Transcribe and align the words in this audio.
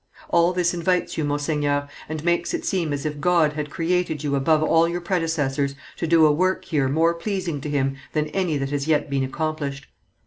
All 0.29 0.51
this 0.51 0.73
invites 0.73 1.15
you, 1.15 1.23
monseigneur, 1.23 1.87
and 2.09 2.23
makes 2.23 2.55
it 2.55 2.65
seem 2.65 2.91
as 2.91 3.05
if 3.05 3.19
God 3.21 3.53
had 3.53 3.69
created 3.69 4.23
you 4.23 4.33
above 4.35 4.63
all 4.63 4.87
your 4.89 4.99
predecessors 4.99 5.75
to 5.97 6.07
do 6.07 6.25
a 6.25 6.31
work 6.31 6.65
here 6.65 6.89
more 6.89 7.13
pleasing 7.13 7.61
to 7.61 7.69
Him 7.69 7.97
than 8.13 8.25
any 8.29 8.57
that 8.57 8.71
has 8.71 8.87
yet 8.87 9.11
been 9.11 9.23
accomplished. 9.23 9.85